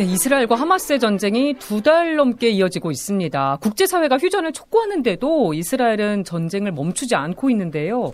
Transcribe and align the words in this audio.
네, 0.00 0.06
이스라엘과 0.06 0.54
하마스의 0.54 0.98
전쟁이 0.98 1.52
두 1.58 1.82
달 1.82 2.16
넘게 2.16 2.48
이어지고 2.50 2.90
있습니다. 2.90 3.58
국제사회가 3.60 4.16
휴전을 4.16 4.52
촉구하는데도 4.52 5.52
이스라엘은 5.52 6.24
전쟁을 6.24 6.72
멈추지 6.72 7.14
않고 7.14 7.50
있는데요. 7.50 8.12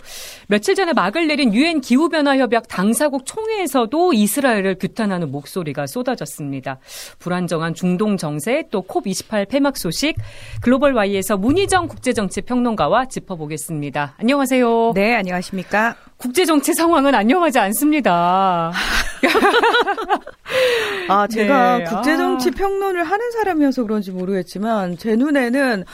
며칠 0.48 0.74
전에 0.74 0.92
막을 0.92 1.28
내린 1.28 1.54
유엔 1.54 1.80
기후변화협약 1.80 2.66
당사국 2.68 3.24
총회에서도 3.24 4.12
이스라엘을 4.14 4.76
규탄하는 4.80 5.30
목소리가 5.30 5.86
쏟아졌습니다. 5.86 6.78
불안정한 7.20 7.74
중동 7.74 8.16
정세 8.16 8.64
또 8.72 8.82
콥28 8.82 9.48
폐막 9.48 9.76
소식 9.76 10.16
글로벌 10.62 10.94
Y에서 10.94 11.36
문희정 11.36 11.86
국제정치 11.86 12.42
평론가와 12.42 13.06
짚어보겠습니다. 13.06 14.14
안녕하세요. 14.18 14.92
네, 14.94 15.14
안녕하십니까? 15.14 15.96
국제 16.18 16.44
정치 16.44 16.72
상황은 16.72 17.14
안녕하지 17.14 17.58
않습니다. 17.58 18.72
아, 21.08 21.26
제가 21.26 21.78
네. 21.78 21.84
국제 21.84 22.16
정치 22.16 22.48
아. 22.48 22.52
평론을 22.56 23.04
하는 23.04 23.30
사람이어서 23.32 23.82
그런지 23.82 24.10
모르겠지만 24.10 24.96
제 24.96 25.14
눈에는 25.14 25.84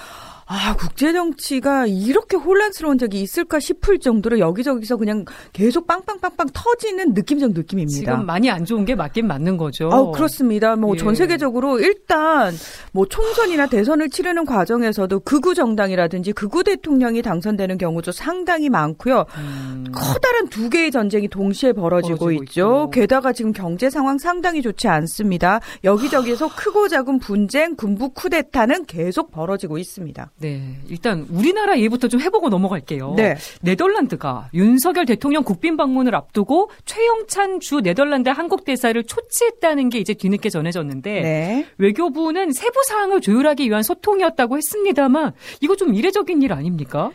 아, 0.55 0.77
국제 0.77 1.15
정치가 1.15 1.87
이렇게 1.87 2.37
혼란스러운 2.37 2.99
적이 2.99 3.23
있을까 3.23 3.59
싶을 3.59 3.99
정도로 3.99 4.39
여기저기서 4.39 4.99
그냥 4.99 5.25
계속 5.55 5.87
빵빵빵빵 5.87 6.49
터지는 6.53 7.15
느낌적 7.15 7.53
느낌입니다. 7.53 7.99
지금 7.99 8.27
많이 8.27 8.51
안 8.51 8.67
좋은 8.67 8.85
게 8.85 8.95
맞긴 8.95 9.29
맞는 9.29 9.57
거죠. 9.57 9.89
아, 9.91 10.11
그렇습니다. 10.11 10.77
뭐전 10.77 11.13
예. 11.13 11.15
세계적으로 11.15 11.81
일단 11.81 12.53
뭐 12.93 13.07
총선이나 13.07 13.69
대선을 13.69 14.11
치르는 14.11 14.45
과정에서도 14.45 15.21
극우 15.21 15.55
정당이라든지 15.55 16.33
극우 16.33 16.65
대통령이 16.65 17.23
당선되는 17.23 17.79
경우도 17.79 18.13
상당히 18.13 18.69
많고요. 18.69 19.25
음. 19.39 19.85
커다란 19.91 20.49
두 20.49 20.69
개의 20.69 20.91
전쟁이 20.91 21.29
동시에 21.29 21.73
벌어지고, 21.73 22.19
벌어지고 22.19 22.45
있죠. 22.45 22.61
있고. 22.61 22.91
게다가 22.91 23.33
지금 23.33 23.53
경제 23.53 23.89
상황 23.89 24.19
상당히 24.19 24.61
좋지 24.61 24.87
않습니다. 24.87 25.61
여기저기서 25.83 26.55
크고 26.55 26.89
작은 26.89 27.21
분쟁, 27.21 27.75
군부 27.75 28.11
쿠데타는 28.11 28.85
계속 28.85 29.31
벌어지고 29.31 29.79
있습니다. 29.79 30.31
네. 30.43 30.77
일단 30.89 31.27
우리나라 31.31 31.77
얘기부터 31.79 32.09
좀 32.09 32.21
해보고 32.21 32.49
넘어갈게요. 32.49 33.15
네. 33.17 33.37
네덜란드가 33.63 34.51
윤석열 34.53 35.07
대통령 35.07 35.45
국빈 35.45 35.77
방문을 35.77 36.15
앞두고 36.15 36.71
최영찬 36.85 37.61
주 37.61 37.81
네덜란드 37.81 38.29
한국 38.29 38.65
대사를 38.65 39.01
초치했다는 39.03 39.89
게 39.89 40.01
이제 40.01 40.15
뒤늦게 40.15 40.51
전해졌는데 40.51 41.21
네. 41.23 41.67
외교부는 41.79 42.53
세부 42.53 42.83
사항을 42.89 43.21
조율하기 43.21 43.69
위한 43.69 43.83
소통이었다고 43.83 44.57
했습니다만 44.57 45.33
이거 45.61 45.77
좀 45.77 45.95
이례적인 45.95 46.43
일 46.43 46.53
아닙니까? 46.53 47.13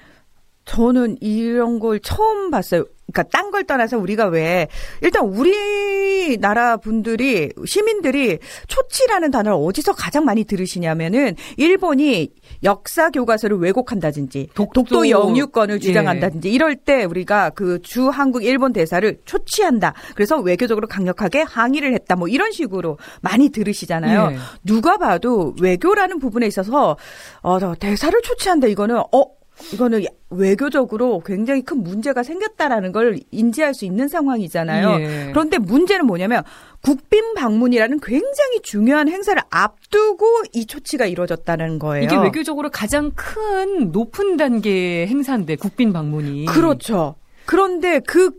저는 0.67 1.17
이런 1.21 1.79
걸 1.79 1.99
처음 1.99 2.51
봤어요. 2.51 2.83
그러니까 3.11 3.23
딴 3.37 3.47
걸 3.51 3.63
떠나서 3.63 3.97
우리가 3.97 4.25
왜 4.25 4.67
일단 5.01 5.23
우리나라 5.25 6.75
분들이 6.75 7.49
시민들이 7.65 8.37
초치라는 8.67 9.31
단어를 9.31 9.57
어디서 9.65 9.93
가장 9.93 10.25
많이 10.25 10.43
들으시냐면은 10.43 11.35
일본이 11.55 12.29
역사 12.63 13.09
교과서를 13.09 13.57
왜곡한다든지 13.59 14.49
독도, 14.53 14.83
독도 14.83 15.09
영유권을 15.09 15.79
주장한다든지 15.79 16.49
예. 16.49 16.51
이럴 16.51 16.75
때 16.75 17.05
우리가 17.05 17.51
그 17.51 17.79
주 17.81 18.09
한국 18.09 18.43
일본 18.43 18.73
대사를 18.73 19.17
초치한다. 19.23 19.93
그래서 20.15 20.37
외교적으로 20.39 20.87
강력하게 20.87 21.43
항의를 21.43 21.93
했다. 21.93 22.17
뭐 22.17 22.27
이런 22.27 22.51
식으로 22.51 22.97
많이 23.21 23.47
들으시잖아요. 23.49 24.31
예. 24.33 24.37
누가 24.65 24.97
봐도 24.97 25.55
외교라는 25.61 26.19
부분에 26.19 26.45
있어서 26.47 26.97
어 27.41 27.75
대사를 27.75 28.21
초치한다 28.21 28.67
이거는 28.67 28.97
어 28.97 29.36
이거는 29.73 30.03
외교적으로 30.29 31.21
굉장히 31.25 31.61
큰 31.61 31.83
문제가 31.83 32.23
생겼다라는 32.23 32.91
걸 32.91 33.19
인지할 33.31 33.73
수 33.73 33.85
있는 33.85 34.07
상황이잖아요. 34.07 34.99
예. 34.99 35.29
그런데 35.31 35.57
문제는 35.57 36.05
뭐냐면 36.05 36.43
국빈 36.81 37.33
방문이라는 37.33 37.99
굉장히 38.01 38.61
중요한 38.61 39.09
행사를 39.09 39.41
앞두고 39.49 40.25
이 40.53 40.65
조치가 40.65 41.05
이루어졌다는 41.05 41.79
거예요. 41.79 42.05
이게 42.05 42.15
외교적으로 42.17 42.69
가장 42.69 43.11
큰 43.15 43.91
높은 43.91 44.37
단계의 44.37 45.07
행사인데 45.07 45.55
국빈 45.55 45.93
방문이. 45.93 46.45
그렇죠. 46.45 47.15
그런데 47.45 47.99
그 47.99 48.31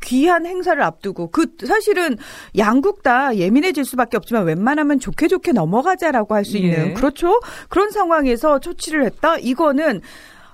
귀한 0.00 0.46
행사를 0.46 0.80
앞두고 0.80 1.30
그 1.30 1.46
사실은 1.66 2.16
양국 2.56 3.02
다 3.02 3.34
예민해질 3.34 3.84
수밖에 3.84 4.16
없지만 4.16 4.44
웬만하면 4.44 5.00
좋게 5.00 5.26
좋게 5.26 5.52
넘어가자라고 5.52 6.36
할 6.36 6.44
수 6.44 6.56
있는 6.56 6.90
예. 6.90 6.92
그렇죠 6.92 7.40
그런 7.68 7.90
상황에서 7.90 8.60
조치를 8.60 9.04
했다 9.04 9.38
이거는 9.38 10.00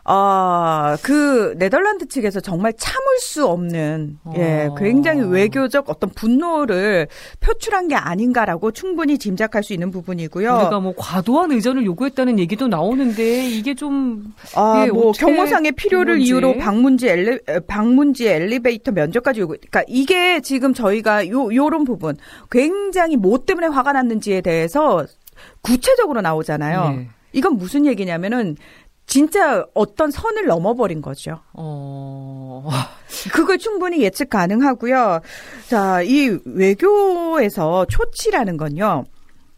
아, 0.07 0.99
그 1.03 1.55
네덜란드 1.57 2.07
측에서 2.07 2.41
정말 2.41 2.75
참을 2.77 3.19
수 3.21 3.47
없는 3.47 4.19
예, 4.37 4.67
어. 4.67 4.75
굉장히 4.75 5.23
외교적 5.23 5.89
어떤 5.89 6.11
분노를 6.11 7.09
표출한 7.41 7.89
게 7.89 7.95
아닌가라고 7.95 8.71
충분히 8.71 9.17
짐작할 9.17 9.63
수 9.63 9.73
있는 9.73 9.91
부분이고요. 9.91 10.57
우리가 10.57 10.81
뭐 10.81 10.93
과도한 10.95 11.53
의전을 11.53 11.87
요구했다는 11.87 12.39
얘기도 12.39 12.69
나오는데 12.69 13.49
이게 13.49 13.75
좀 13.75 14.35
아, 14.55 14.85
예, 14.87 14.91
뭐 14.91 15.13
경호상의 15.13 15.73
필요를? 15.73 16.21
이유로 16.21 16.59
방문지 16.59 17.09
엘리 17.09 17.39
방문지 17.67 18.29
엘리베이터 18.29 18.93
면접까지 18.93 19.41
요구. 19.41 19.55
그러니까 19.55 19.83
이게 19.89 20.41
지금 20.41 20.75
저희가 20.75 21.29
요 21.29 21.55
요런 21.55 21.85
부분 21.85 22.17
굉장히 22.51 23.17
뭐 23.17 23.39
때문에 23.45 23.69
화가 23.69 23.93
났는지에 23.93 24.43
대해서 24.43 25.07
구체적으로 25.63 26.21
나오잖아요. 26.21 26.91
네. 26.91 27.09
이건 27.33 27.57
무슨 27.57 27.85
얘기냐면은 27.85 28.57
진짜 29.07 29.65
어떤 29.75 30.11
선을 30.11 30.47
넘어버린 30.47 31.03
거죠. 31.03 31.41
어... 31.53 32.69
그걸 33.33 33.59
충분히 33.59 34.03
예측 34.03 34.31
가능하고요. 34.31 35.21
자, 35.69 36.03
이 36.03 36.39
외교에서 36.45 37.87
초치라는 37.87 38.57
건요. 38.57 39.05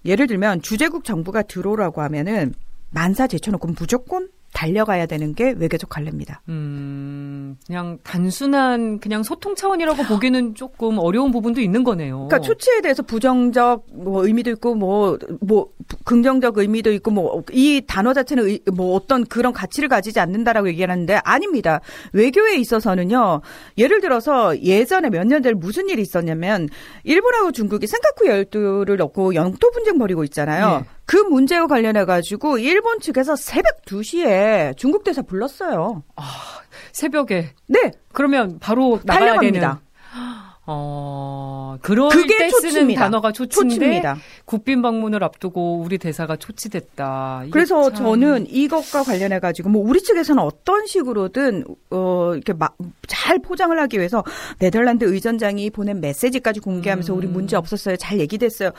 예를 0.04 0.26
들면 0.26 0.62
주재국 0.62 1.04
정부가 1.04 1.42
들어오라고 1.42 2.02
하면은 2.02 2.54
만사 2.90 3.26
제쳐놓고 3.26 3.68
무조건 3.78 4.28
달려가야 4.56 5.06
되는 5.06 5.34
게 5.34 5.54
외교적 5.56 5.90
관례입니다. 5.90 6.42
음, 6.48 7.56
그냥 7.66 7.98
단순한 8.02 9.00
그냥 9.00 9.22
소통 9.22 9.54
차원이라고 9.54 10.04
보기는 10.04 10.54
조금 10.54 10.98
어려운 10.98 11.30
부분도 11.30 11.60
있는 11.60 11.84
거네요. 11.84 12.28
그러니까 12.28 12.40
초치에 12.40 12.80
대해서 12.80 13.02
부정적 13.02 13.86
뭐 13.92 14.26
의미도 14.26 14.50
있고 14.52 14.74
뭐뭐 14.74 15.18
뭐 15.40 15.68
긍정적 16.04 16.58
의미도 16.58 16.92
있고 16.92 17.10
뭐 17.10 17.42
이 17.52 17.82
단어 17.86 18.12
자체는 18.12 18.46
의, 18.46 18.60
뭐 18.72 18.94
어떤 18.94 19.24
그런 19.24 19.52
가치를 19.52 19.88
가지지 19.88 20.20
않는다라고 20.20 20.68
얘기하는데 20.68 21.20
아닙니다. 21.24 21.80
외교에 22.12 22.56
있어서는요. 22.56 23.40
예를 23.78 24.00
들어서 24.00 24.58
예전에 24.60 25.10
몇 25.10 25.26
년전 25.26 25.58
무슨 25.58 25.88
일이 25.88 26.02
있었냐면 26.02 26.68
일본하고 27.04 27.52
중국이 27.52 27.86
센카쿠 27.86 28.26
열도를 28.26 28.96
넣고 28.96 29.34
영토 29.34 29.70
분쟁 29.70 29.98
벌이고 29.98 30.24
있잖아요. 30.24 30.80
네. 30.80 30.84
그 31.06 31.16
문제와 31.16 31.66
관련해 31.68 32.04
가지고 32.04 32.58
일본 32.58 33.00
측에서 33.00 33.36
새벽 33.36 33.84
2시에 33.86 34.76
중국 34.76 35.04
대사 35.04 35.22
불렀어요. 35.22 36.02
아, 36.16 36.24
새벽에. 36.92 37.50
네. 37.68 37.92
그러면 38.12 38.58
바로 38.58 39.00
나가야. 39.04 39.38
되는. 39.38 39.62
어, 40.68 41.78
그럴 41.80 42.08
그게 42.08 42.36
때 42.36 42.48
초치입니다. 42.48 42.80
쓰는 42.80 42.94
단어가 42.96 43.30
초치인데 43.30 43.74
초치입니다. 43.76 44.16
국빈 44.46 44.82
방문을 44.82 45.22
앞두고 45.22 45.78
우리 45.78 45.96
대사가 45.96 46.34
초치됐다. 46.34 47.44
그래서 47.52 47.92
참... 47.92 48.04
저는 48.04 48.46
이것과 48.48 49.04
관련해 49.04 49.38
가지고 49.38 49.68
뭐 49.68 49.88
우리 49.88 50.02
측에서는 50.02 50.42
어떤 50.42 50.86
식으로든 50.86 51.64
어 51.90 52.32
이렇게 52.34 52.52
막 52.52 52.76
잘 53.26 53.40
포장을 53.40 53.76
하기 53.76 53.98
위해서 53.98 54.22
네덜란드 54.60 55.04
의전장이 55.04 55.70
보낸 55.70 56.00
메시지까지 56.00 56.60
공개하면서 56.60 57.12
음. 57.12 57.18
우리 57.18 57.26
문제 57.26 57.56
없었어요. 57.56 57.96
잘 57.96 58.20
얘기됐어요. 58.20 58.70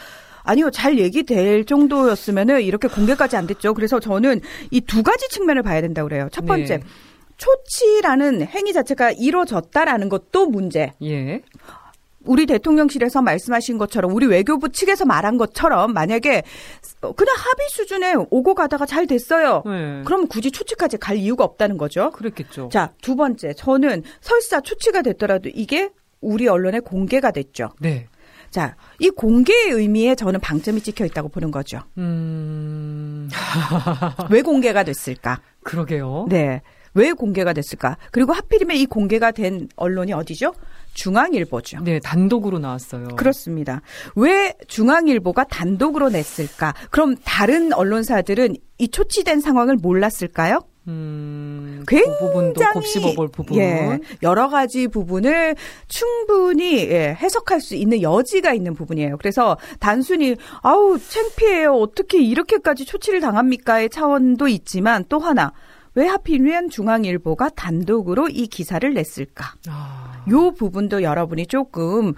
아니요, 0.48 0.72
잘 0.72 0.98
얘기될 0.98 1.66
정도였으면은 1.66 2.62
이렇게 2.62 2.88
공개까지 2.88 3.36
안 3.36 3.46
됐죠. 3.48 3.74
그래서 3.74 4.00
저는 4.00 4.42
이 4.72 4.82
두 4.82 5.04
가지 5.04 5.28
측면을 5.30 5.62
봐야 5.64 5.82
된다고 5.82 6.08
그래요. 6.08 6.28
첫 6.32 6.46
번째. 6.46 6.78
네. 6.78 6.84
초치라는 7.38 8.42
행위 8.48 8.74
자체가 8.74 9.12
이루어졌다라는 9.12 10.10
것도 10.10 10.48
문제. 10.48 10.94
예. 11.04 11.42
우리 12.26 12.46
대통령실에서 12.46 13.22
말씀하신 13.22 13.78
것처럼 13.78 14.14
우리 14.14 14.26
외교부 14.26 14.70
측에서 14.70 15.06
말한 15.06 15.38
것처럼 15.38 15.94
만약에 15.94 16.44
그냥 17.00 17.36
합의 17.38 17.68
수준에 17.70 18.16
오고 18.30 18.54
가다가 18.56 18.86
잘 18.86 19.08
됐어요. 19.08 19.64
네. 19.66 20.02
그럼 20.04 20.28
굳이 20.28 20.52
초치까지 20.52 20.98
갈 20.98 21.16
이유가 21.18 21.44
없다는 21.46 21.78
거죠. 21.78 22.12
그렇겠죠. 22.12 22.70
자, 22.72 22.92
두 23.02 23.16
번째. 23.16 23.54
저는 23.54 24.04
설사 24.20 24.60
초치가 24.60 25.04
됐더라도 25.04 25.50
이게 25.54 25.90
우리 26.20 26.48
언론에 26.48 26.80
공개가 26.80 27.32
됐죠. 27.32 27.70
네. 27.80 28.08
자, 28.50 28.76
이 29.00 29.10
공개의 29.10 29.72
의미에 29.72 30.16
저는 30.16 30.40
방점이 30.40 30.82
찍혀 30.82 31.06
있다고 31.06 31.30
보는 31.30 31.52
거죠. 31.52 31.82
음. 31.98 33.30
왜 34.30 34.42
공개가 34.42 34.84
됐을까? 34.84 35.42
그러게요. 35.64 36.28
네. 36.30 36.62
왜 36.94 37.12
공개가 37.12 37.54
됐을까? 37.54 37.98
그리고 38.12 38.34
하필이면 38.34 38.76
이 38.78 38.88
공개가 38.88 39.32
된 39.32 39.70
언론이 39.76 40.14
어디죠? 40.14 40.54
중앙일보죠. 40.96 41.82
네, 41.84 42.00
단독으로 42.00 42.58
나왔어요. 42.58 43.10
그렇습니다. 43.16 43.82
왜 44.16 44.56
중앙일보가 44.68 45.44
단독으로 45.44 46.10
냈을까? 46.10 46.74
그럼 46.90 47.16
다른 47.24 47.72
언론사들은 47.72 48.56
이 48.80 48.88
초치된 48.88 49.42
상황을 49.42 49.76
몰랐을까요? 49.76 50.62
음, 50.88 51.84
그 51.86 52.02
부분도 52.20 52.62
곱씹어볼 52.74 53.28
부분. 53.30 53.58
예, 53.58 54.00
여러 54.24 54.48
가지 54.48 54.88
부분을 54.88 55.56
충분히 55.88 56.78
예, 56.90 57.18
해석할 57.20 57.60
수 57.60 57.76
있는 57.76 58.02
여지가 58.02 58.54
있는 58.54 58.74
부분이에요. 58.74 59.18
그래서 59.18 59.58
단순히 59.80 60.36
아우 60.62 60.98
창피해요. 60.98 61.74
어떻게 61.74 62.22
이렇게까지 62.22 62.86
초치를 62.86 63.20
당합니까의 63.20 63.90
차원도 63.90 64.48
있지만 64.48 65.04
또 65.10 65.20
하나 65.20 65.52
왜 65.96 66.08
하필이면 66.08 66.70
중앙일보가 66.70 67.50
단독으로 67.50 68.30
이 68.30 68.48
기사를 68.48 68.94
냈을까? 68.94 69.56
아. 69.68 70.24
요 70.30 70.52
부분도 70.52 71.04
여러분이 71.04 71.48
조금 71.48 72.14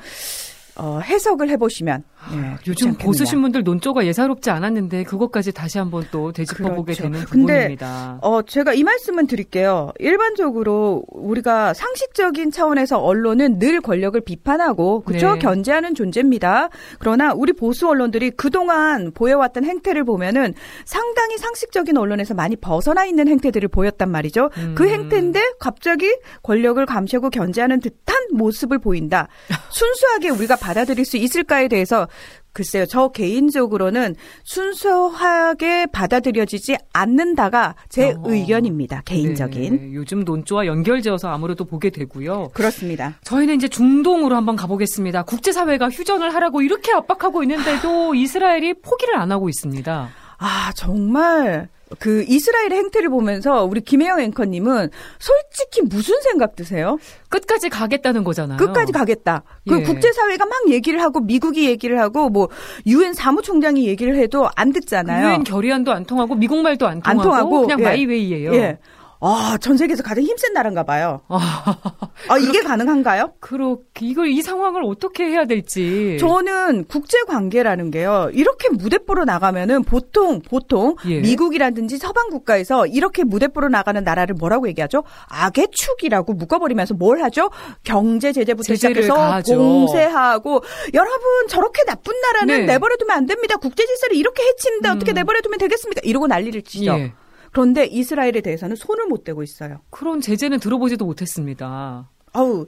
어, 0.75 0.99
해석을 0.99 1.49
해보시면 1.49 2.03
네, 2.31 2.57
요즘 2.67 2.93
보수 2.95 3.25
신문들 3.25 3.63
논조가 3.63 4.05
예사롭지 4.05 4.49
않았는데 4.49 5.03
그것까지 5.03 5.53
다시 5.53 5.77
한번 5.77 6.05
또 6.11 6.31
되짚어보게 6.31 6.93
그렇죠. 6.93 7.03
되는 7.03 7.19
부분입니다. 7.21 8.17
근데 8.19 8.27
어, 8.27 8.41
제가 8.41 8.73
이 8.73 8.83
말씀은 8.83 9.25
드릴게요. 9.27 9.91
일반적으로 9.99 11.03
우리가 11.07 11.73
상식적인 11.73 12.51
차원에서 12.51 12.99
언론은 12.99 13.59
늘 13.59 13.79
권력을 13.79 14.19
비판하고 14.19 15.01
그렇죠 15.01 15.33
네. 15.33 15.39
견제하는 15.39 15.95
존재입니다. 15.95 16.69
그러나 16.99 17.33
우리 17.33 17.53
보수 17.53 17.87
언론들이 17.87 18.31
그동안 18.31 19.11
보여왔던 19.13 19.63
행태를 19.63 20.03
보면은 20.03 20.53
상당히 20.85 21.37
상식적인 21.37 21.97
언론에서 21.97 22.33
많이 22.33 22.57
벗어나 22.57 23.05
있는 23.05 23.27
행태들을 23.29 23.69
보였단 23.69 24.11
말이죠. 24.11 24.49
그 24.53 24.59
음. 24.59 24.75
그 24.75 24.87
행태인데 24.89 25.41
갑자기 25.59 26.13
권력을 26.43 26.83
감시하고 26.85 27.29
견제하는 27.29 27.79
듯한 27.79 28.17
모습을 28.33 28.79
보인다. 28.79 29.27
순수하게 29.69 30.29
우리가 30.29 30.57
받아들일 30.57 31.05
수 31.05 31.17
있을까에 31.17 31.67
대해서 31.67 32.08
글쎄요, 32.51 32.85
저 32.87 33.09
개인적으로는 33.09 34.15
순수하게 34.43 35.85
받아들여지지 35.87 36.77
않는다가 36.93 37.75
제 37.89 38.11
어, 38.11 38.23
의견입니다. 38.25 39.03
개인적인. 39.05 39.75
네, 39.75 39.93
요즘 39.93 40.21
논조와 40.23 40.65
연결지어서 40.65 41.29
아무래도 41.29 41.63
보게 41.63 41.89
되고요. 41.89 42.49
그렇습니다. 42.53 43.15
저희는 43.23 43.55
이제 43.55 43.67
중동으로 43.67 44.35
한번 44.35 44.55
가보겠습니다. 44.55 45.23
국제사회가 45.23 45.89
휴전을 45.89 46.33
하라고 46.33 46.61
이렇게 46.61 46.91
압박하고 46.91 47.43
있는데도 47.43 48.15
이스라엘이 48.15 48.75
포기를 48.81 49.15
안 49.15 49.31
하고 49.31 49.47
있습니다. 49.47 50.09
아, 50.39 50.71
정말 50.75 51.69
그 51.97 52.23
이스라엘의 52.27 52.71
행태를 52.71 53.09
보면서 53.09 53.63
우리 53.63 53.81
김혜영 53.81 54.19
앵커님은 54.19 54.89
솔직히 55.17 55.81
무슨 55.81 56.21
생각 56.21 56.55
드세요? 56.55 56.97
끝까지 57.29 57.69
가겠다는 57.69 58.23
거잖아요. 58.23 58.57
끝까지 58.57 58.91
가겠다. 58.91 59.43
그 59.67 59.79
예. 59.79 59.83
국제사회가 59.83 60.45
막 60.45 60.69
얘기를 60.69 61.01
하고 61.01 61.19
미국이 61.19 61.67
얘기를 61.67 61.99
하고 61.99 62.29
뭐 62.29 62.49
유엔 62.85 63.13
사무총장이 63.13 63.87
얘기를 63.87 64.15
해도 64.17 64.49
안 64.55 64.71
듣잖아요. 64.71 65.27
유엔 65.27 65.43
결의안도 65.43 65.91
안 65.91 66.05
통하고 66.05 66.35
미국 66.35 66.61
말도 66.61 66.87
안 66.87 67.01
통하고, 67.01 67.19
안 67.19 67.23
통하고 67.23 67.61
그냥 67.61 67.79
예. 67.79 67.83
마이웨이예요. 67.83 68.53
예. 68.53 68.77
아, 69.21 69.57
전 69.59 69.75
세계에서 69.75 70.01
가장 70.01 70.23
힘센 70.23 70.53
나라인가 70.53 70.83
봐요. 70.83 71.21
아, 71.27 72.37
이게 72.37 72.61
가능한가요? 72.61 73.33
그렇게, 73.41 74.05
이걸, 74.05 74.29
이 74.29 74.41
상황을 74.41 74.83
어떻게 74.85 75.25
해야 75.25 75.45
될지. 75.45 76.17
저는 76.21 76.85
국제 76.85 77.17
관계라는 77.27 77.91
게요, 77.91 78.29
이렇게 78.33 78.69
무대뽀로 78.69 79.25
나가면은 79.25 79.83
보통, 79.83 80.41
보통, 80.41 80.95
예. 81.07 81.19
미국이라든지 81.19 81.97
서방 81.97 82.29
국가에서 82.29 82.85
이렇게 82.85 83.25
무대뽀로 83.25 83.67
나가는 83.67 84.01
나라를 84.01 84.35
뭐라고 84.35 84.69
얘기하죠? 84.69 85.03
악의 85.27 85.67
축이라고 85.71 86.33
묶어 86.33 86.59
버리면서 86.59 86.93
뭘 86.93 87.21
하죠? 87.23 87.49
경제 87.83 88.31
제재부터 88.31 88.73
시작해서 88.73 89.15
가하죠. 89.15 89.57
공세하고, 89.57 90.63
여러분, 90.93 91.47
저렇게 91.49 91.83
나쁜 91.83 92.13
나라는 92.21 92.65
네. 92.65 92.73
내버려 92.73 92.95
두면 92.95 93.17
안 93.17 93.25
됩니다. 93.25 93.57
국제 93.57 93.85
질서를 93.85 94.15
이렇게 94.15 94.43
해치는데 94.43 94.89
음. 94.89 94.95
어떻게 94.95 95.11
내버려 95.11 95.41
두면 95.41 95.59
되겠습니까? 95.59 96.01
이러고 96.05 96.27
난리를 96.27 96.61
치죠. 96.61 96.93
예. 96.93 97.13
그런데 97.51 97.85
이스라엘에 97.85 98.41
대해서는 98.41 98.75
손을 98.75 99.07
못 99.07 99.23
대고 99.23 99.43
있어요. 99.43 99.81
그런 99.89 100.21
제재는 100.21 100.59
들어보지도 100.59 101.05
못했습니다. 101.05 102.09
아우 102.33 102.65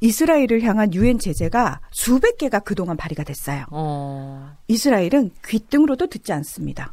이스라엘을 0.00 0.62
향한 0.62 0.92
유엔 0.94 1.18
제재가 1.18 1.80
수백 1.92 2.36
개가 2.38 2.60
그동안 2.60 2.96
발의가 2.96 3.22
됐어요. 3.22 3.64
어. 3.70 4.56
이스라엘은 4.66 5.30
귀등으로도 5.46 6.08
듣지 6.08 6.32
않습니다. 6.32 6.92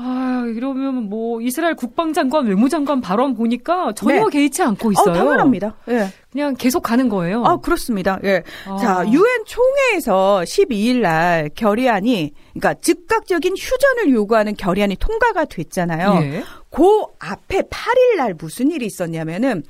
아, 0.00 0.44
이러면 0.46 1.08
뭐 1.08 1.40
이스라엘 1.40 1.74
국방장관, 1.74 2.46
외무장관 2.46 3.00
발언 3.00 3.34
보니까 3.34 3.92
전혀 3.96 4.14
네. 4.14 4.30
개의치 4.30 4.62
않고 4.62 4.92
있어요. 4.92 5.10
어, 5.10 5.12
당연합니다. 5.12 5.74
예. 5.88 6.08
그냥 6.30 6.54
계속 6.56 6.82
가는 6.82 7.08
거예요. 7.08 7.44
아, 7.44 7.56
그렇습니다. 7.56 8.20
예. 8.22 8.44
아. 8.66 8.76
자, 8.76 9.04
유엔 9.08 9.44
총회에서 9.44 10.42
12일 10.46 11.00
날 11.00 11.50
결의안이 11.52 12.32
그러니까 12.52 12.74
즉각적인 12.74 13.54
휴전을 13.58 14.14
요구하는 14.14 14.54
결의안이 14.54 14.94
통과가 14.96 15.46
됐잖아요. 15.46 16.20
예. 16.22 16.44
그 16.70 17.02
앞에 17.18 17.62
8일 17.62 18.18
날 18.18 18.34
무슨 18.38 18.70
일이 18.70 18.86
있었냐면은 18.86 19.64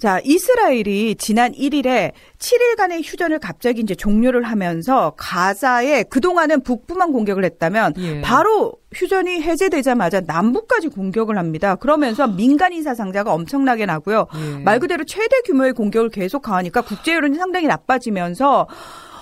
자, 0.00 0.18
이스라엘이 0.24 1.16
지난 1.16 1.52
1일에 1.52 2.12
7일간의 2.38 3.02
휴전을 3.04 3.38
갑자기 3.38 3.82
이제 3.82 3.94
종료를 3.94 4.44
하면서 4.44 5.12
가자에 5.18 6.04
그동안은 6.04 6.62
북부만 6.62 7.12
공격을 7.12 7.44
했다면 7.44 7.92
예. 7.98 8.20
바로 8.22 8.72
휴전이 8.94 9.42
해제되자마자 9.42 10.22
남부까지 10.22 10.88
공격을 10.88 11.36
합니다. 11.36 11.74
그러면서 11.74 12.26
민간 12.26 12.72
인 12.72 12.82
사 12.82 12.94
상자가 12.94 13.34
엄청나게 13.34 13.84
나고요. 13.84 14.26
예. 14.34 14.58
말 14.64 14.78
그대로 14.78 15.04
최대 15.04 15.42
규모의 15.42 15.74
공격을 15.74 16.08
계속 16.08 16.40
가하니까 16.40 16.80
국제 16.80 17.14
여론이 17.14 17.36
상당히 17.36 17.66
나빠지면서 17.66 18.66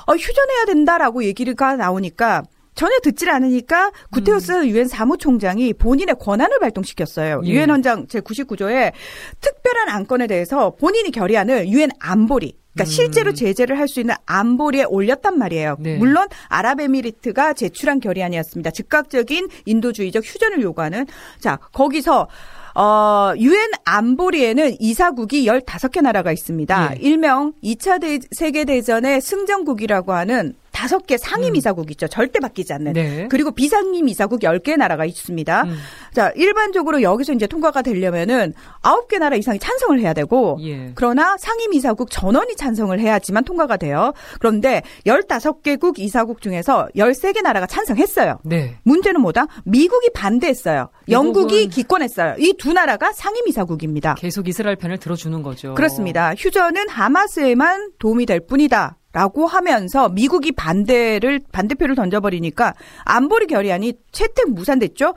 어, 0.06 0.12
휴전해야 0.12 0.64
된다라고 0.66 1.24
얘기가 1.24 1.74
나오니까 1.74 2.44
전혀 2.78 2.96
듣질 3.02 3.28
않으니까 3.28 3.90
구테우스 4.12 4.52
음. 4.52 4.68
유엔 4.68 4.86
사무총장이 4.86 5.72
본인의 5.72 6.14
권한을 6.20 6.60
발동시켰어요. 6.60 7.40
예. 7.44 7.48
유엔 7.48 7.70
헌장 7.70 8.06
제 8.06 8.20
99조에 8.20 8.92
특별한 9.40 9.88
안건에 9.88 10.28
대해서 10.28 10.70
본인이 10.70 11.10
결의안을 11.10 11.66
유엔 11.70 11.90
안보리 11.98 12.54
그러니까 12.74 12.84
음. 12.84 12.86
실제로 12.86 13.34
제재를 13.34 13.76
할 13.80 13.88
수 13.88 13.98
있는 13.98 14.14
안보리에 14.26 14.84
올렸단 14.84 15.38
말이에요. 15.38 15.76
네. 15.80 15.96
물론 15.96 16.28
아랍에미리트가 16.50 17.54
제출한 17.54 17.98
결의안이었습니다. 17.98 18.70
즉각적인 18.70 19.48
인도주의적 19.64 20.22
휴전을 20.24 20.62
요구하는 20.62 21.06
자 21.40 21.56
거기서 21.72 22.28
어, 22.76 23.32
유엔 23.38 23.70
안보리에는 23.86 24.76
이사국이 24.78 25.46
15개 25.46 26.00
나라가 26.00 26.30
있습니다. 26.30 26.92
예. 26.92 26.98
일명 27.00 27.54
2차 27.64 28.00
대, 28.00 28.20
세계대전의 28.30 29.20
승전국이라고 29.20 30.12
하는 30.12 30.54
다섯 30.70 31.06
개 31.06 31.16
상임 31.16 31.50
음. 31.50 31.56
이사국 31.56 31.90
있죠. 31.92 32.06
절대 32.06 32.38
바뀌지 32.40 32.72
않는. 32.74 32.92
네. 32.92 33.26
그리고 33.30 33.50
비상임 33.52 34.08
이사국 34.08 34.40
10개 34.40 34.76
나라가 34.76 35.04
있습니다. 35.04 35.62
음. 35.62 35.76
자, 36.14 36.30
일반적으로 36.36 37.02
여기서 37.02 37.32
이제 37.32 37.46
통과가 37.46 37.82
되려면은 37.82 38.52
9개 38.82 39.18
나라 39.18 39.36
이상이 39.36 39.58
찬성을 39.58 39.98
해야 40.00 40.12
되고 40.12 40.58
예. 40.62 40.92
그러나 40.94 41.36
상임 41.38 41.72
이사국 41.72 42.10
전원이 42.10 42.56
찬성을 42.56 42.98
해야지만 43.00 43.44
통과가 43.44 43.76
돼요. 43.78 44.12
그런데 44.38 44.82
15개국 45.06 45.98
이사국 45.98 46.40
중에서 46.42 46.88
13개 46.96 47.42
나라가 47.42 47.66
찬성했어요. 47.66 48.40
네. 48.44 48.76
문제는 48.82 49.20
뭐다? 49.20 49.46
미국이 49.64 50.10
반대했어요. 50.12 50.90
영국이 51.08 51.68
기권했어요. 51.68 52.36
이 52.38 52.58
두 52.58 52.72
나라가 52.72 53.12
상임 53.12 53.46
이사국입니다. 53.46 54.14
계속 54.14 54.48
이스라엘 54.48 54.74
편을 54.76 54.98
들어주는 54.98 55.42
거죠. 55.42 55.74
그렇습니다. 55.74 56.34
휴전은 56.36 56.88
하마스에만 56.88 57.92
도움이 57.98 58.26
될 58.26 58.40
뿐이다. 58.40 58.96
라고 59.18 59.48
하면서 59.48 60.08
미국이 60.08 60.52
반대를 60.52 61.40
반대표를 61.50 61.96
던져버리니까 61.96 62.74
안보리 63.04 63.48
결의안이 63.48 63.94
채택 64.12 64.52
무산됐죠. 64.52 65.14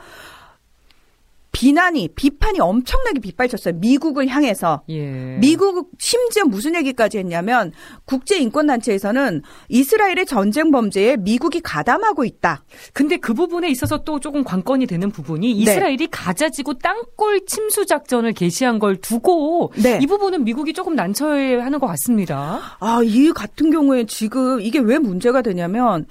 비난이 1.52 2.10
비판이 2.16 2.60
엄청나게 2.60 3.20
빗발쳤어요. 3.20 3.76
미국을 3.76 4.28
향해서. 4.28 4.84
예. 4.90 5.38
미국 5.40 5.92
심지어 6.00 6.46
무슨 6.46 6.76
얘기까지 6.76 7.18
했냐면 7.18 7.74
국제 8.06 8.38
인권 8.38 8.68
단체에서는 8.68 9.42
이스라엘의 9.68 10.26
전쟁 10.26 10.72
범죄에 10.72 11.18
미국이 11.18 11.60
가담하고 11.60 12.24
있다. 12.24 12.64
근데 12.94 13.18
그 13.18 13.34
부분에 13.34 13.70
있어서 13.70 14.04
또 14.04 14.20
조금 14.20 14.44
관건이 14.44 14.88
되는 14.88 15.12
부분이 15.12 15.54
네. 15.54 15.60
이스라엘이 15.60 15.98
네. 15.98 16.08
가자지구 16.10 16.80
땅굴 16.80 17.46
침수 17.46 17.86
작전을 17.86 18.32
개시한 18.34 18.80
걸 18.80 18.96
두고 18.96 19.74
네. 19.76 20.00
이 20.02 20.08
부분은 20.08 20.46
미국이 20.46 20.72
조금 20.74 20.96
난처해하는 20.96 21.80
것 21.80 21.88
같습니다. 21.88 22.62
아, 22.80 23.02
이 23.04 23.32
같은 23.32 23.72
경우에 23.72 24.06
지금 24.06 24.62
이게 24.62 24.80
왜 24.80 24.98
문제가 24.98 25.42
되냐면 25.42 26.06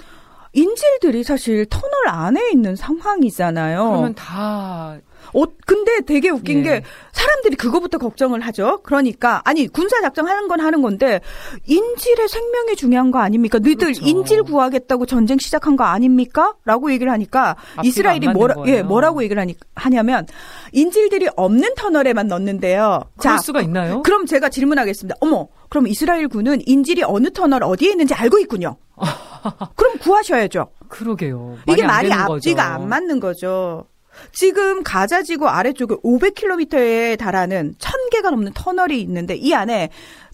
인질들이 0.52 1.22
사실 1.22 1.64
터널 1.66 2.08
안에 2.08 2.50
있는 2.50 2.76
상황이잖아요. 2.76 3.88
그러면 3.88 4.14
다 4.14 4.98
어, 5.34 5.44
근데 5.66 6.00
되게 6.00 6.30
웃긴 6.30 6.58
예. 6.58 6.62
게 6.62 6.82
사람들이 7.12 7.56
그거부터 7.56 7.98
걱정을 7.98 8.40
하죠. 8.40 8.80
그러니까 8.82 9.42
아니 9.44 9.68
군사 9.68 10.00
작전 10.00 10.26
하는 10.26 10.48
건 10.48 10.60
하는 10.60 10.82
건데 10.82 11.20
인질의 11.66 12.28
생명이 12.28 12.76
중요한 12.76 13.10
거 13.10 13.18
아닙니까? 13.18 13.58
너희들 13.58 13.92
그렇죠. 13.92 14.04
인질 14.04 14.42
구하겠다고 14.42 15.06
전쟁 15.06 15.38
시작한 15.38 15.76
거 15.76 15.84
아닙니까?라고 15.84 16.90
얘기를 16.92 17.12
하니까 17.12 17.56
이스라엘이 17.82 18.28
뭐라 18.28 18.54
예 18.66 18.82
뭐라고 18.82 19.22
얘기를 19.22 19.40
하니 19.40 19.54
하냐면 19.74 20.26
인질들이 20.72 21.28
없는 21.36 21.74
터널에만 21.74 22.28
넣는데요. 22.28 23.02
그럴 23.18 23.36
자, 23.36 23.38
수가 23.38 23.62
있나요? 23.62 24.02
그럼 24.02 24.26
제가 24.26 24.48
질문하겠습니다. 24.48 25.16
어머, 25.20 25.48
그럼 25.68 25.86
이스라엘 25.86 26.28
군은 26.28 26.60
인질이 26.66 27.02
어느 27.04 27.30
터널 27.30 27.62
어디에 27.62 27.90
있는지 27.90 28.14
알고 28.14 28.38
있군요. 28.40 28.76
그럼 29.74 29.98
구하셔야죠. 29.98 30.68
그러게요. 30.88 31.58
이게 31.68 31.84
말이 31.86 32.12
앞뒤가 32.12 32.74
안 32.74 32.88
맞는 32.88 33.20
거죠. 33.20 33.86
지금 34.32 34.82
가자 34.82 35.22
지구 35.22 35.48
아래쪽에 35.48 35.96
500km에 35.96 37.18
달하는 37.18 37.74
1000개가 37.78 38.30
넘는 38.30 38.52
터널이 38.54 39.00
있는데 39.02 39.34
이 39.34 39.54
안에 39.54 39.90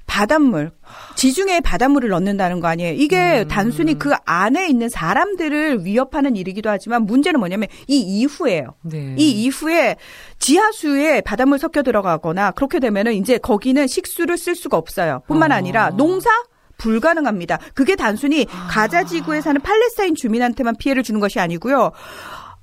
바닷물, 0.07 0.71
지중해 1.17 1.61
바닷물을 1.61 2.09
넣는다는 2.09 2.61
거 2.61 2.69
아니에요. 2.69 2.95
이게 2.95 3.41
음. 3.41 3.49
단순히 3.49 3.99
그 3.99 4.13
안에 4.25 4.69
있는 4.69 4.89
사람들을 4.89 5.85
위협하는 5.85 6.37
일이기도 6.37 6.71
하지만 6.71 7.03
문제는 7.07 7.41
뭐냐면 7.41 7.69
이 7.89 7.99
이후에요. 7.99 8.75
네. 8.83 9.15
이 9.19 9.31
이후에 9.43 9.97
지하수에 10.39 11.23
바닷물 11.23 11.59
섞여 11.59 11.83
들어가거나 11.83 12.53
그렇게 12.53 12.79
되면은 12.79 13.15
이제 13.15 13.37
거기는 13.37 13.87
식수를 13.87 14.39
쓸 14.39 14.55
수가 14.55 14.77
없어요. 14.77 15.23
뿐만 15.27 15.51
아. 15.53 15.57
아니라 15.57 15.91
농사 15.91 16.31
불가능합니다. 16.79 17.59
그게 17.75 17.97
단순히 17.97 18.47
아. 18.51 18.69
가자 18.71 19.05
지구에 19.05 19.41
사는 19.41 19.61
팔레스타인 19.61 20.15
주민한테만 20.15 20.77
피해를 20.79 21.03
주는 21.03 21.21
것이 21.21 21.41
아니고요. 21.41 21.91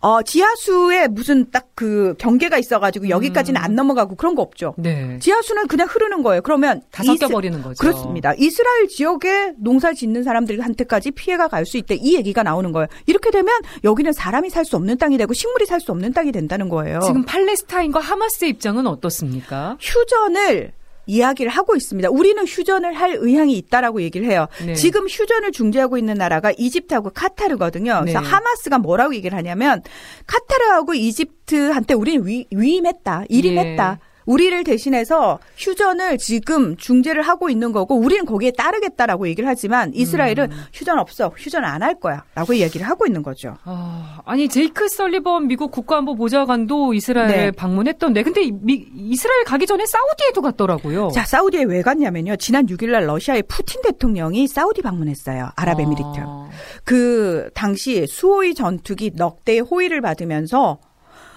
어, 0.04 0.22
지하수에 0.22 1.08
무슨 1.08 1.50
딱 1.52 1.64
그 1.76 2.14
경계가 2.20 2.60
있어가지고 2.60 3.10
여기까지는 3.10 3.60
음. 3.60 3.64
안 3.64 3.74
넘어가고 3.76 4.16
그런 4.16 4.36
거 4.36 4.44
없죠. 4.44 4.76
네. 4.78 5.18
지하수는 5.20 5.68
그냥 5.68 5.88
흐르는 5.90 6.22
거예요. 6.22 6.42
그러면 6.44 6.82
다 6.92 7.04
섞여버리는 7.04 7.64
거죠. 7.64 7.76
그렇습니다. 7.80 8.34
이스라엘 8.38 8.88
지역에 8.88 9.54
농사 9.58 9.92
짓는 9.94 10.22
사람들한테까지 10.24 11.12
피해가 11.12 11.48
갈 11.48 11.66
수 11.66 11.78
있대. 11.78 11.96
이 11.96 12.16
얘기가 12.16 12.44
나오는 12.44 12.72
거예요. 12.72 12.88
이렇게 13.08 13.32
되면 13.32 13.52
여기는 13.84 14.14
사람이 14.14 14.50
살 14.52 14.66
수 14.66 14.76
없는 14.76 14.98
땅이 15.00 15.18
되고 15.18 15.34
식물이 15.34 15.66
살 15.66 15.80
수 15.82 15.92
없는 15.92 16.14
땅이 16.14 16.32
된다는 16.32 16.70
거예요. 16.70 17.00
지금 17.02 17.24
팔레스타인과 17.24 18.00
하마스의 18.00 18.52
입장은 18.52 18.86
어떻습니까? 18.86 19.78
휴전을 19.82 20.74
이야기를 21.06 21.52
하고 21.52 21.76
있습니다. 21.76 22.10
우리는 22.10 22.44
휴전을 22.46 22.94
할 22.94 23.16
의향이 23.20 23.58
있다라고 23.58 24.02
얘기를 24.02 24.28
해요. 24.28 24.48
네. 24.66 24.74
지금 24.76 25.08
휴전을 25.08 25.52
중재하고 25.52 25.98
있는 25.98 26.16
나라가 26.16 26.52
이집트하고 26.58 27.12
카타르거든요. 27.12 28.00
그래서 28.02 28.22
네. 28.22 28.28
하마스가 28.28 28.78
뭐라고 28.78 29.16
얘기를 29.16 29.38
하냐면 29.38 29.82
카타르하고 30.28 30.94
이집트한테 30.94 31.94
우리는 31.94 32.26
위, 32.26 32.46
위임했다, 32.52 33.26
일임했다. 33.30 34.00
네. 34.02 34.13
우리를 34.26 34.64
대신해서 34.64 35.38
휴전을 35.58 36.18
지금 36.18 36.76
중재를 36.78 37.22
하고 37.22 37.50
있는 37.50 37.72
거고 37.72 37.96
우리는 37.96 38.26
거기에 38.26 38.52
따르겠다라고 38.52 39.28
얘기를 39.28 39.48
하지만 39.48 39.92
이스라엘은 39.94 40.52
음. 40.52 40.58
휴전 40.74 40.98
없어 40.98 41.32
휴전 41.38 41.64
안 41.64 41.84
할 41.84 42.00
거야라고 42.00 42.56
얘기를 42.56 42.88
하고 42.88 43.06
있는 43.06 43.22
거죠. 43.22 43.56
아, 43.66 44.20
아니 44.26 44.48
제이크 44.48 44.88
설리번 44.88 45.48
미국 45.48 45.72
국가안보 45.72 46.16
보좌관도 46.16 46.94
이스라엘 46.94 47.28
네. 47.28 47.52
방문했던데 47.52 48.24
근데 48.24 48.50
미, 48.52 48.86
이스라엘 48.96 49.44
가기 49.44 49.66
전에 49.66 49.86
사우디에도 49.86 50.42
갔더라고요. 50.42 51.10
자 51.14 51.26
사우디에 51.26 51.64
왜 51.64 51.82
갔냐면요 51.82 52.38
지난 52.38 52.66
6일날 52.66 53.06
러시아의 53.06 53.44
푸틴 53.44 53.82
대통령이 53.82 54.48
사우디 54.48 54.82
방문했어요 54.82 55.50
아랍에미리트. 55.56 56.04
아. 56.20 56.50
그 56.84 57.50
당시 57.54 58.08
수호의 58.08 58.56
전투기 58.56 59.12
넉 59.16 59.44
대의 59.44 59.60
호의를 59.60 60.02
받으면서 60.02 60.80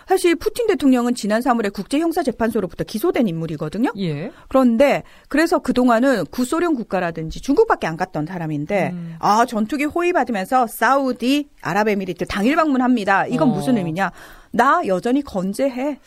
사실 0.06 0.36
푸틴 0.36 0.68
대통령은 0.68 1.14
지난 1.14 1.40
3월에 1.40 1.72
국제형사재판소로부터 1.72 2.84
기소된 2.84 3.26
인물이거든요. 3.26 3.92
예. 3.98 4.30
그런데 4.48 5.02
그래서 5.28 5.58
그동안은 5.58 6.26
구소련 6.26 6.74
국가라든지 6.74 7.40
중국밖에 7.40 7.86
안 7.86 7.96
갔던 7.96 8.26
사람인데 8.26 8.90
음. 8.92 9.16
아 9.18 9.44
전투기 9.46 9.84
호의 9.84 10.12
받으면서 10.12 10.68
사우디 10.68 11.48
아랍에미리트 11.60 12.26
당일 12.26 12.54
방문합니다. 12.56 13.26
이건 13.26 13.50
어. 13.50 13.52
무슨 13.52 13.76
의미냐? 13.78 14.12
나 14.56 14.82
여전히 14.86 15.22
건재해. 15.22 15.98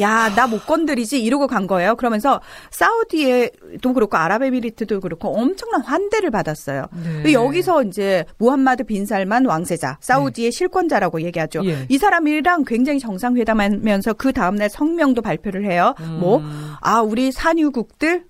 야, 0.00 0.32
나 0.34 0.46
못 0.46 0.66
건드리지 0.66 1.22
이러고 1.22 1.46
간 1.46 1.66
거예요. 1.66 1.96
그러면서 1.96 2.40
사우디에도 2.70 3.92
그렇고 3.94 4.16
아랍에미리트도 4.16 5.00
그렇고 5.00 5.28
엄청난 5.28 5.80
환대를 5.82 6.30
받았어요. 6.30 6.86
네. 7.24 7.32
여기서 7.32 7.84
이제 7.84 8.24
무함마드 8.38 8.84
빈 8.84 9.06
살만 9.06 9.46
왕세자, 9.46 9.98
사우디의 10.00 10.50
네. 10.50 10.56
실권자라고 10.56 11.22
얘기하죠. 11.22 11.64
예. 11.64 11.86
이 11.88 11.98
사람이랑 11.98 12.64
굉장히 12.64 12.98
정상회담하면서 13.00 14.14
그 14.14 14.32
다음날 14.32 14.68
성명도 14.68 15.22
발표를 15.22 15.64
해요. 15.64 15.94
뭐, 15.98 16.08
음. 16.08 16.18
뭐, 16.20 16.42
아, 16.80 17.00
우리 17.00 17.32
산유국들 17.32 18.24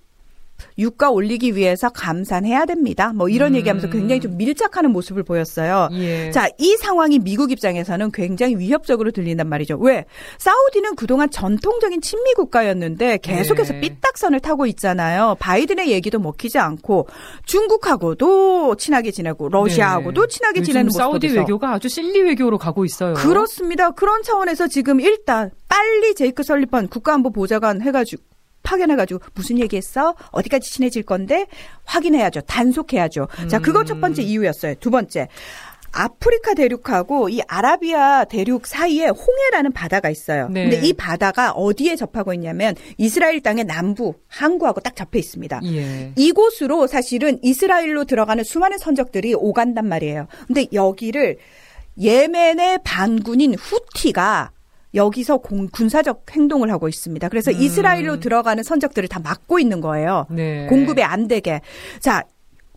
유가 0.79 1.11
올리기 1.11 1.57
위해서 1.57 1.89
감산해야 1.91 2.65
됩니다. 2.67 3.13
뭐 3.13 3.29
이런 3.29 3.53
음. 3.53 3.57
얘기하면서 3.57 3.91
굉장히 3.91 4.21
좀 4.21 4.37
밀착하는 4.37 4.91
모습을 4.91 5.23
보였어요. 5.23 5.89
예. 5.93 6.31
자, 6.31 6.49
이 6.59 6.77
상황이 6.77 7.19
미국 7.19 7.53
입장에서는 7.53 8.11
굉장히 8.13 8.57
위협적으로 8.57 9.11
들린단 9.11 9.49
말이죠. 9.49 9.77
왜? 9.79 10.05
사우디는 10.39 10.97
그동안 10.97 11.31
전통적인 11.31 12.01
친미 12.01 12.35
국가였는데 12.35 13.19
계속해서 13.19 13.75
예. 13.77 13.81
삐딱선을 13.81 14.41
타고 14.41 14.67
있잖아요. 14.67 15.37
바이든의 15.39 15.91
얘기도 15.91 16.19
먹히지 16.19 16.59
않고 16.59 17.09
중국하고도 17.45 18.77
친하게 18.77 19.11
지내고 19.11 19.49
러시아하고도 19.49 20.23
네. 20.23 20.29
친하게 20.29 20.63
지내는 20.63 20.87
모습 20.87 20.99
사우디 20.99 21.29
외교가 21.29 21.73
아주 21.73 21.89
실리 21.89 22.21
외교로 22.21 22.59
가고 22.59 22.85
있어요. 22.85 23.15
그렇습니다. 23.15 23.91
그런 23.91 24.23
차원에서 24.23 24.69
지금 24.69 25.01
일단 25.01 25.51
빨리 25.69 26.15
제이크 26.15 26.43
설리펀 26.43 26.89
국가안보 26.89 27.31
보좌관 27.31 27.81
해가지고 27.83 28.23
파견해가지고 28.73 29.21
무슨 29.35 29.59
얘기했어? 29.59 30.15
어디까지 30.31 30.71
친해질 30.71 31.03
건데 31.03 31.47
확인해야죠. 31.85 32.43
단속해야죠. 32.43 33.29
음. 33.41 33.49
자, 33.49 33.59
그거 33.59 33.85
첫 33.85 34.01
번째 34.01 34.23
이유였어요. 34.23 34.77
두 34.77 34.91
번째. 34.91 35.29
아프리카 35.95 36.55
대륙하고 36.55 37.29
이 37.29 37.43
아라비아 37.47 38.25
대륙 38.25 38.67
사이에 38.67 39.09
홍해라는 39.09 39.73
바다가 39.73 40.09
있어요. 40.09 40.49
네. 40.49 40.71
근데 40.71 40.87
이 40.87 40.95
바다가 40.95 41.53
어디에 41.53 41.97
접하고 41.97 42.33
있냐면 42.33 42.75
이스라엘 42.97 43.43
땅의 43.43 43.65
남부 43.65 44.15
항구하고 44.27 44.81
딱 44.81 44.97
접해 44.97 45.19
있습니다. 45.19 45.61
예. 45.65 46.13
이곳으로 46.17 46.87
사실은 46.87 47.39
이스라엘로 47.43 48.05
들어가는 48.07 48.43
수많은 48.43 48.79
선적들이 48.79 49.35
오간단 49.35 49.87
말이에요. 49.87 50.29
근데 50.47 50.67
여기를 50.73 51.37
예멘의 52.01 52.79
반군인 52.85 53.55
후티가 53.55 54.51
여기서 54.95 55.39
공, 55.39 55.69
군사적 55.69 56.27
행동을 56.31 56.71
하고 56.71 56.89
있습니다. 56.89 57.29
그래서 57.29 57.51
음. 57.51 57.57
이스라엘로 57.59 58.21
들어가는 58.21 58.63
선적들을 58.63 59.09
다 59.09 59.21
막고 59.21 59.59
있는 59.59 59.81
거예요. 59.81 60.27
네. 60.31 60.67
공급이 60.67 61.03
안 61.03 61.29
되게. 61.29 61.61
자, 62.01 62.23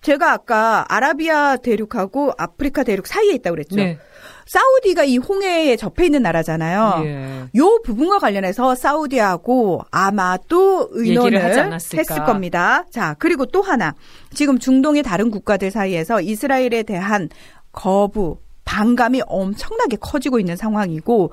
제가 0.02 0.34
아까 0.34 0.86
아라비아 0.88 1.58
대륙하고 1.58 2.32
아프리카 2.38 2.84
대륙 2.84 3.08
사이에 3.08 3.34
있다고 3.34 3.56
그랬죠. 3.56 3.76
네. 3.78 3.98
사우디가 4.46 5.04
이 5.04 5.18
홍해에 5.18 5.76
접해 5.76 6.06
있는 6.06 6.22
나라잖아요. 6.22 7.02
예. 7.06 7.46
요 7.58 7.82
부분과 7.84 8.20
관련해서 8.20 8.76
사우디하고 8.76 9.82
아마 9.90 10.38
또 10.48 10.88
의논을 10.92 11.42
했을 11.44 12.24
겁니다. 12.24 12.86
자, 12.92 13.16
그리고 13.18 13.48
또 13.48 13.64
하나. 13.64 13.96
지금 14.32 14.60
중동의 14.60 15.02
다른 15.02 15.32
국가들 15.32 15.72
사이에서 15.72 16.22
이스라엘에 16.22 16.84
대한 16.84 17.30
거부, 17.72 18.38
반감이 18.66 19.24
엄청나게 19.26 19.98
커지고 20.00 20.40
있는 20.40 20.56
상황이고 20.56 21.32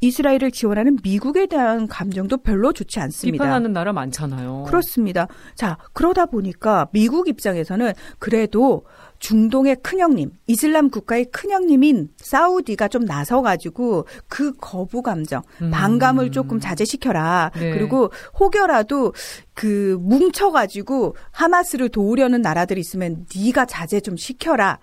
이스라엘을 0.00 0.50
지원하는 0.50 0.98
미국에 1.02 1.46
대한 1.46 1.86
감정도 1.86 2.38
별로 2.38 2.72
좋지 2.72 3.00
않습니다. 3.00 3.44
비판하는 3.44 3.72
나라 3.72 3.92
많잖아요. 3.92 4.64
그렇습니다. 4.66 5.28
자, 5.54 5.76
그러다 5.92 6.26
보니까 6.26 6.88
미국 6.92 7.28
입장에서는 7.28 7.92
그래도 8.18 8.84
중동의 9.18 9.76
큰형님, 9.82 10.30
이슬람 10.46 10.88
국가의 10.88 11.26
큰형님인 11.26 12.08
사우디가 12.16 12.88
좀 12.88 13.04
나서가지고 13.04 14.06
그 14.28 14.52
거부 14.54 15.02
감정, 15.02 15.42
음. 15.60 15.70
반감을 15.70 16.32
조금 16.32 16.58
자제시켜라. 16.58 17.50
네. 17.54 17.72
그리고 17.72 18.10
혹여라도 18.38 19.12
그 19.52 19.98
뭉쳐가지고 20.00 21.16
하마스를 21.32 21.90
도우려는 21.90 22.40
나라들이 22.40 22.80
있으면 22.80 23.26
네가 23.36 23.66
자제 23.66 24.00
좀 24.00 24.16
시켜라. 24.16 24.78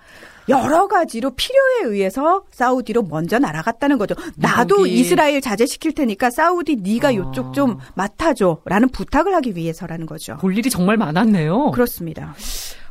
여러 0.50 0.88
가지로 0.88 1.32
필요에 1.32 1.92
의해서 1.92 2.44
사우디로 2.52 3.04
먼저 3.04 3.40
날아갔다는 3.40 3.98
거죠. 3.98 4.16
나도 4.36 4.78
미국이. 4.78 4.94
이스라엘 5.00 5.42
자제시킬 5.42 5.94
테니까 5.94 6.30
사우디 6.30 6.78
네가 6.78 7.10
아. 7.10 7.16
요쪽 7.16 7.54
좀 7.54 7.78
맡아줘라는 7.96 8.90
부탁을 8.90 9.34
하기 9.36 9.56
위해서라는 9.56 10.06
거죠. 10.06 10.38
볼 10.38 10.58
일이 10.58 10.70
정말 10.70 10.98
많았네요. 10.98 11.72
그렇습니다. 11.72 12.34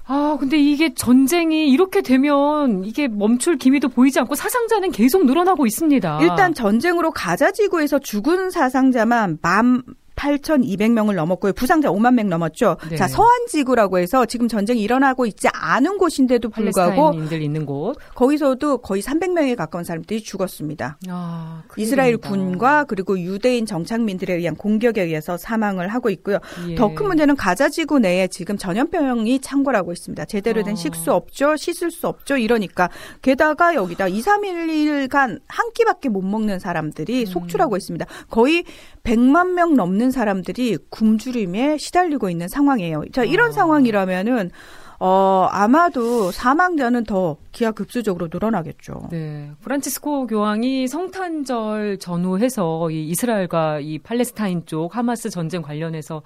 아, 0.08 0.36
근데 0.38 0.56
이게 0.56 0.94
전쟁이 0.94 1.68
이렇게 1.68 2.00
되면 2.00 2.84
이게 2.84 3.08
멈출 3.08 3.58
기미도 3.58 3.88
보이지 3.88 4.20
않고 4.20 4.36
사상자는 4.36 4.92
계속 4.92 5.26
늘어나고 5.26 5.66
있습니다. 5.66 6.20
일단 6.22 6.54
전쟁으로 6.54 7.10
가자 7.10 7.50
지구에서 7.50 7.98
죽은 7.98 8.50
사상자만 8.50 9.38
만 9.42 9.82
8,200명을 10.16 11.14
넘었고요. 11.14 11.52
부상자 11.52 11.90
5만 11.90 12.14
명 12.14 12.28
넘었죠. 12.28 12.78
네. 12.88 12.96
자, 12.96 13.06
서한 13.06 13.46
지구라고 13.48 13.98
해서 13.98 14.26
지금 14.26 14.48
전쟁이 14.48 14.82
일어나고 14.82 15.26
있지 15.26 15.48
않은 15.52 15.98
곳인데도 15.98 16.48
불구하고 16.48 17.12
인들 17.14 17.42
있는 17.42 17.66
곳 17.66 17.96
거기서도 18.14 18.78
거의 18.78 19.02
300명에 19.02 19.54
가까운 19.56 19.84
사람들이 19.84 20.22
죽었습니다. 20.22 20.98
아, 21.08 21.62
이스라엘 21.76 22.16
군과 22.16 22.84
그리고 22.84 23.18
유대인 23.20 23.66
정착민들에 23.66 24.34
의한 24.34 24.56
공격에 24.56 25.02
의해서 25.02 25.36
사망을 25.36 25.88
하고 25.88 26.10
있고요. 26.10 26.38
예. 26.68 26.74
더큰 26.74 27.06
문제는 27.06 27.36
가자 27.36 27.68
지구 27.68 27.98
내에 27.98 28.26
지금 28.28 28.56
전염병이 28.56 29.40
창궐하고 29.40 29.92
있습니다. 29.92 30.24
제대로 30.24 30.62
된 30.62 30.72
아. 30.72 30.76
식수 30.76 31.12
없죠. 31.12 31.56
씻을 31.56 31.90
수 31.90 32.08
없죠. 32.08 32.36
이러니까 32.36 32.88
게다가 33.22 33.74
여기다 33.74 34.08
2, 34.08 34.20
3일간 34.22 35.40
한 35.46 35.72
끼밖에 35.74 36.08
못 36.08 36.22
먹는 36.22 36.58
사람들이 36.58 37.20
음. 37.20 37.26
속출하고 37.26 37.76
있습니다. 37.76 38.06
거의 38.30 38.64
100만 39.02 39.52
명 39.52 39.76
넘는 39.76 40.05
사람들이 40.10 40.78
굶주림에 40.90 41.78
시달리고 41.78 42.30
있는 42.30 42.48
상황이에요. 42.48 43.04
자, 43.12 43.24
이런 43.24 43.50
아. 43.50 43.52
상황이라면은 43.52 44.50
어, 44.98 45.48
아마도 45.50 46.30
사망자는 46.30 47.04
더 47.04 47.36
기하급수적으로 47.52 48.28
늘어나겠죠. 48.32 49.08
네. 49.10 49.50
프란치스코 49.60 50.26
교황이 50.26 50.88
성탄절 50.88 51.98
전후해서 51.98 52.90
이 52.90 53.08
이스라엘과 53.08 53.80
이 53.80 53.98
팔레스타인 53.98 54.64
쪽 54.64 54.96
하마스 54.96 55.28
전쟁 55.28 55.60
관련해서 55.60 56.22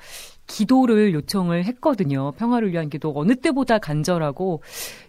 기도를 0.50 1.14
요청을 1.14 1.64
했거든요. 1.64 2.32
평화를 2.32 2.72
위한 2.72 2.90
기도 2.90 3.12
어느 3.14 3.36
때보다 3.36 3.78
간절하고 3.78 4.62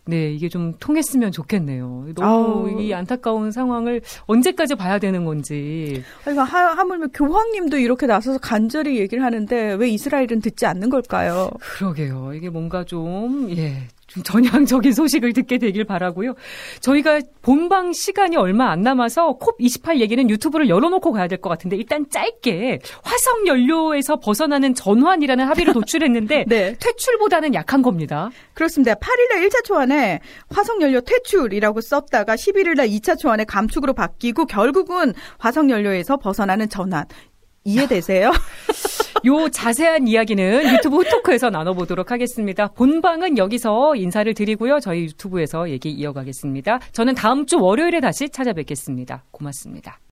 네 0.06 0.32
이게 0.32 0.50
좀 0.50 0.74
통했으면 0.80 1.32
좋겠네요. 1.32 2.06
너무 2.16 2.70
아우. 2.70 2.82
이 2.82 2.94
안타까운 2.94 3.52
상황을 3.52 4.02
언제까지 4.28 4.76
봐야 4.76 5.00
되는 5.00 5.26
건지. 5.26 6.04
그러니까 6.22 6.44
하, 6.44 6.84
물며 6.84 7.08
교황님도 7.08 7.78
이렇게 7.78 8.06
나서서 8.06 8.38
간절히 8.40 9.00
얘기를 9.00 9.24
하는데 9.24 9.74
왜 9.74 9.90
이스라엘은 9.90 10.42
듣지 10.42 10.66
않는 10.68 10.90
걸까요? 10.90 11.50
그러게요. 11.60 12.34
이게 12.36 12.50
뭔가 12.50 12.84
좀 12.84 13.50
예. 13.58 13.88
좀 14.14 14.24
전향적인 14.24 14.92
소식을 14.94 15.34
듣게 15.34 15.58
되길 15.58 15.86
바라고요. 15.86 16.34
저희가 16.82 17.22
본방 17.42 17.94
시간이 17.94 18.36
얼마 18.36 18.70
안 18.70 18.82
남아서 18.82 19.38
콥28 19.40 20.00
얘기는 20.00 20.30
유튜브를 20.30 20.70
열어놓고 20.70 21.12
가야 21.12 21.28
될 21.28 21.42
것 21.42 21.50
같은데 21.50 21.76
일단 21.76 22.06
짧게 22.10 22.80
화석 23.04 23.48
연료에서 23.48 24.18
벗어나는 24.20 24.76
전환이라는 24.76 25.46
합의를 25.46 25.74
도출했는데 25.74 26.46
네. 26.48 26.76
퇴출보다는 26.80 27.54
약한 27.54 27.82
겁니다. 27.82 28.30
그렇습니다. 28.54 28.94
8일날 28.96 29.48
1차 29.48 29.64
초안에 29.64 30.20
화석 30.54 30.82
연료 30.82 31.02
퇴출이라고 31.02 31.82
썼다가 31.82 32.36
11일날 32.36 32.92
2차 32.92 33.18
초안에 33.18 33.46
감축으로 33.46 33.94
바뀌고 33.94 34.46
결국은 34.46 35.14
화석 35.40 35.70
연료에서 35.70 36.18
벗어나는 36.18 36.70
전환 36.70 37.06
이해되세요? 37.64 38.32
요 39.26 39.50
자세한 39.50 40.08
이야기는 40.08 40.74
유튜브 40.74 40.98
후토크에서 40.98 41.50
나눠보도록 41.50 42.12
하겠습니다. 42.12 42.68
본방은 42.68 43.38
여기서 43.38 43.96
인사를 43.96 44.34
드리고요. 44.34 44.80
저희 44.80 45.04
유튜브에서 45.04 45.70
얘기 45.70 45.92
이어가겠습니다. 45.92 46.80
저는 46.92 47.16
다음 47.16 47.46
주 47.46 47.60
월요일에 47.60 48.00
다시 48.00 48.30
찾아뵙겠습니다. 48.30 49.26
고맙습니다. 49.32 50.02